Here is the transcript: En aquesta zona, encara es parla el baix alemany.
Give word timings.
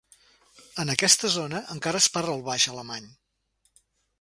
En 0.83 0.91
aquesta 0.93 1.29
zona, 1.35 1.61
encara 1.75 2.01
es 2.05 2.09
parla 2.17 2.35
el 2.39 2.43
baix 2.51 2.67
alemany. 2.73 3.07